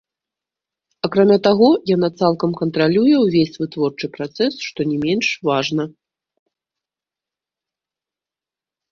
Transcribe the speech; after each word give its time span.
Акрамя 1.07 1.35
таго, 1.47 1.67
яна 1.95 2.07
цалкам 2.21 2.51
кантралюе 2.61 3.15
ўвесь 3.25 3.57
вытворчы 3.61 4.05
працэс, 4.15 4.53
што 4.69 4.79
не 4.93 4.97
менш 5.03 5.29
важна. 5.51 5.85